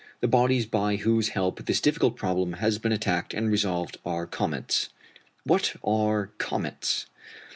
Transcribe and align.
The 0.19 0.27
bodies 0.27 0.65
by 0.65 0.95
whose 0.95 1.29
help 1.29 1.63
this 1.65 1.79
difficult 1.79 2.15
problem 2.15 2.53
has 2.53 2.79
been 2.79 2.91
attacked 2.91 3.35
and 3.35 3.51
resolved 3.51 3.97
are 4.03 4.25
comets. 4.25 4.89
What 5.43 5.75
are 5.83 6.31
comets? 6.39 7.05